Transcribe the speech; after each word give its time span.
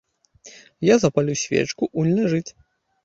Я 0.89 0.95
запалю 1.03 1.35
свечку, 1.43 1.83
унь 2.05 2.11
ляжыць. 2.21 2.47